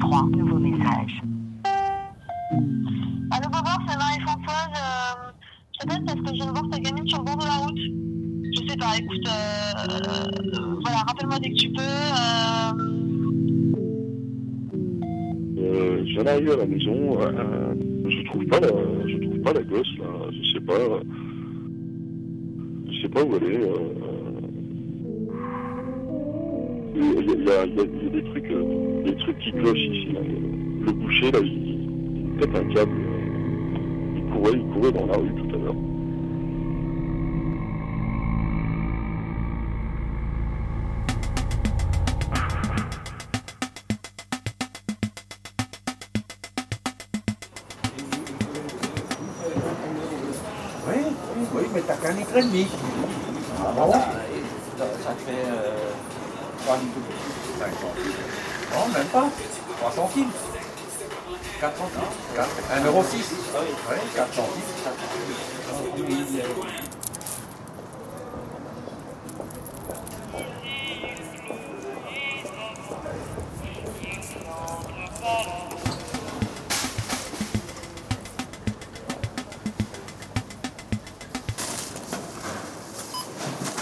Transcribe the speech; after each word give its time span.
3. 0.00 0.22
Nouveau 0.36 0.58
message. 0.58 1.22
Allô 3.30 3.48
Bobo, 3.50 3.70
c'est 3.86 3.96
Marie-Françoise. 3.96 4.74
Euh, 4.74 5.30
je 5.72 5.78
t'appelle 5.86 6.04
parce 6.04 6.20
que 6.20 6.28
je 6.28 6.32
viens 6.34 6.46
de 6.46 6.50
voir 6.58 6.68
ta 6.70 6.78
gamine 6.78 7.08
sur 7.08 7.18
le 7.18 7.24
bord 7.24 7.36
de 7.36 7.44
la 7.44 7.56
route. 7.64 7.78
Je 8.54 8.60
sais 8.68 8.76
pas, 8.76 8.96
écoute, 8.98 9.28
euh, 9.28 9.32
euh, 10.08 10.74
voilà, 10.82 10.98
rappelle-moi 11.06 11.38
dès 11.40 11.50
que 11.50 11.56
tu 11.56 11.70
peux. 11.70 11.82
Euh, 11.82 12.72
Euh, 15.60 16.02
je 16.06 16.12
viens 16.14 16.24
d'arriver 16.24 16.52
à 16.52 16.56
la 16.56 16.66
maison, 16.66 17.20
euh, 17.20 17.74
je 18.08 18.22
trouve 18.26 18.44
pas 18.46 18.60
la, 18.60 18.68
je 18.68 19.16
trouve 19.18 19.40
pas 19.40 19.52
la 19.52 19.62
gosse 19.62 19.98
là, 19.98 20.06
je 20.30 20.52
sais 20.52 20.60
pas, 20.64 21.00
je 22.90 23.02
sais 23.02 23.08
pas 23.08 23.22
où 23.24 23.36
elle 23.36 23.52
est. 23.52 23.68
Il 27.00 27.04
y, 27.04 27.16
a, 27.16 27.20
il 27.20 27.44
y 27.46 27.50
a- 27.50 27.64
il 27.64 27.74
y 27.76 27.80
a- 27.80 27.84
il 27.84 28.04
y 28.04 28.06
a 28.06 28.10
des 28.10 28.24
trucs, 28.30 28.50
euh, 28.50 29.02
des 29.04 29.14
trucs 29.16 29.38
qui 29.38 29.52
clochent 29.52 29.78
ici. 29.78 30.08
là. 30.12 30.20
Le 30.20 30.92
boucher 30.92 31.30
là, 31.30 31.38
il, 31.42 31.68
il 32.32 32.36
pète 32.40 32.56
un 32.56 32.64
câble. 32.74 32.92
euh, 32.92 34.16
Il 34.16 34.24
courait, 34.32 34.52
il 34.58 34.66
courait 34.74 34.92
dans 34.92 35.06
la 35.06 35.16
rue 35.16 35.32
tout 35.34 35.54
à 35.54 35.58
l'heure. 35.58 35.74
Oui, 50.88 50.94
oui, 51.36 51.46
oui, 51.54 51.62
mais 51.74 51.80
t'as 51.86 51.96
qu'un 51.96 52.12
litre 52.12 52.36
et 52.36 52.42
demi. 52.42 52.66
Ah 53.64 53.72
bon? 53.76 53.90
Ça, 53.92 54.84
ça 55.04 55.10
fait 55.26 55.44
euh, 55.46 55.90
3 56.64 56.76
litres. 56.76 56.98
5 57.58 57.66
centimes. 57.80 58.12
Non, 58.74 58.88
même 58.92 59.06
pas. 59.06 59.28
3 59.80 59.92
centimes. 59.92 60.30
4 61.60 61.76
centimes. 61.76 62.00
4, 62.34 62.48
1 62.72 62.84
euro 62.86 63.02
6. 63.02 63.16
Oui, 63.60 63.96
4 64.14 64.34
centimes. 64.34 64.62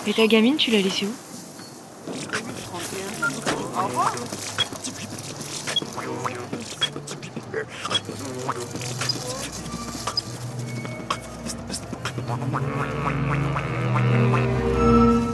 Et 0.09 0.15
ta 0.15 0.27
gamine, 0.29 0.57
tu 0.57 0.71
l'as 0.71 0.79
laissée 0.79 1.05
où? 1.07 1.26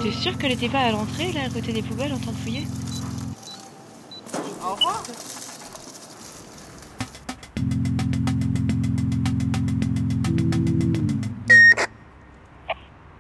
T'es 0.03 0.11
sûr 0.11 0.39
qu'elle 0.39 0.53
était 0.53 0.69
pas 0.69 0.81
à 0.81 0.93
l'entrée, 0.93 1.33
là, 1.33 1.43
à 1.47 1.49
côté 1.49 1.73
des 1.73 1.83
poubelles, 1.83 2.13
en 2.13 2.19
train 2.19 2.33
de 2.33 2.37
fouiller 2.37 2.67
au 4.65 4.75
revoir. 4.75 5.03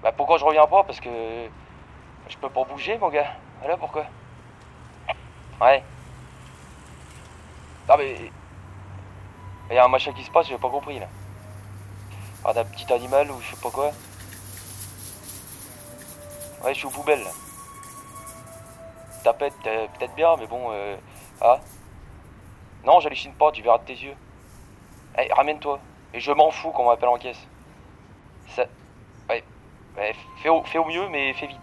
Bah 0.02 0.12
pourquoi 0.16 0.38
je 0.38 0.44
reviens 0.44 0.66
pas? 0.66 0.84
Parce 0.84 1.00
que 1.00 1.08
je 2.32 2.38
peux 2.38 2.48
pas 2.48 2.64
bouger 2.64 2.96
mon 2.98 3.10
gars. 3.10 3.34
Voilà 3.60 3.76
pourquoi? 3.76 4.06
Ouais. 5.60 5.84
Non 7.88 7.96
mais... 7.98 8.30
Il 9.70 9.76
y 9.76 9.78
a 9.78 9.84
un 9.84 9.88
machin 9.88 10.12
qui 10.12 10.24
se 10.24 10.30
passe, 10.30 10.48
j'ai 10.48 10.58
pas 10.58 10.70
compris 10.70 10.98
là. 10.98 11.06
Ah 12.44 12.52
d'un 12.52 12.64
petit 12.64 12.90
animal 12.92 13.30
ou 13.30 13.40
je 13.40 13.54
sais 13.54 13.60
pas 13.62 13.70
quoi. 13.70 13.92
Ouais 16.64 16.74
je 16.74 16.78
suis 16.78 16.86
aux 16.86 16.90
poubelles 16.90 17.22
là. 17.22 17.30
Tapette 19.22 19.54
euh, 19.66 19.86
peut-être 19.98 20.14
bien 20.14 20.36
mais 20.36 20.46
bon 20.46 20.72
euh... 20.72 20.96
Ah 21.40 21.60
Non 22.84 23.00
j'hallucine 23.00 23.34
pas, 23.34 23.52
tu 23.52 23.62
verras 23.62 23.78
de 23.78 23.84
tes 23.84 23.94
yeux. 23.94 24.16
Eh 25.18 25.32
ramène-toi. 25.32 25.78
Et 26.14 26.20
je 26.20 26.32
m'en 26.32 26.50
fous 26.50 26.70
qu'on 26.70 26.86
m'appelle 26.86 27.08
en 27.08 27.18
caisse. 27.18 27.46
Ça... 28.48 28.64
Ouais, 29.28 30.14
fais 30.42 30.78
au 30.78 30.84
mieux, 30.86 31.08
mais 31.08 31.34
fais 31.34 31.46
vite. 31.46 31.58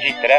T'es 0.00 0.26
là 0.26 0.38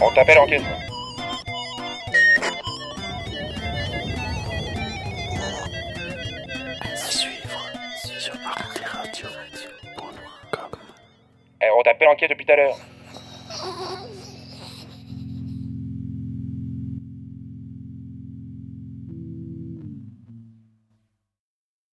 On 0.00 0.10
t'appelle 0.12 0.38
en 0.38 0.46
caisse. 0.46 0.62
Eh, 11.60 11.66
on 11.76 11.82
t'appelle 11.82 12.08
en 12.08 12.16
caisse 12.16 12.30
depuis 12.30 12.46
tout 12.46 12.52
à 12.52 12.56
l'heure. 12.56 12.78